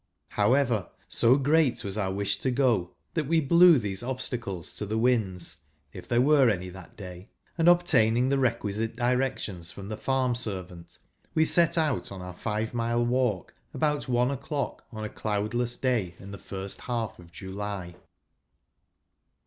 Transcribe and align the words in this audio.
llow 0.35 0.55
evei', 0.55 0.89
so 1.07 1.37
great 1.37 1.83
was 1.83 1.95
our 1.95 2.11
wish 2.11 2.39
to 2.39 2.49
go, 2.49 2.89
that 3.13 3.27
we 3.27 3.39
blew 3.39 3.77
these 3.77 4.01
obstacles 4.01 4.71
tp 4.71 4.89
the 4.89 4.97
winds, 4.97 5.57
if 5.93 6.07
there 6.07 6.19
were 6.19 6.49
any 6.49 6.69
that 6.69 6.97
day; 6.97 7.29
and, 7.55 7.67
obtaining 7.69 8.27
the 8.29 8.35
re¬ 8.35 8.57
quisite 8.57 8.95
directions 8.95 9.69
from 9.69 9.89
the 9.89 9.95
farm 9.97 10.33
servant, 10.33 10.97
we 11.35 11.45
set 11.45 11.77
out 11.77 12.11
on 12.11 12.19
our 12.19 12.33
five 12.35 12.73
mile 12.73 13.05
walk, 13.05 13.53
about 13.75 14.07
one 14.07 14.31
o'clock 14.31 14.83
on 14.91 15.03
a 15.03 15.07
cloudless 15.07 15.77
day 15.77 16.15
iu 16.19 16.25
the 16.25 16.39
first 16.39 16.79
half 16.81 17.19
of 17.19 17.31
July. 17.31 17.93